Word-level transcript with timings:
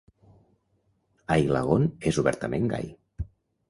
Aillagon 1.37 1.87
és 2.13 2.21
obertament 2.25 2.71
gai. 2.77 2.95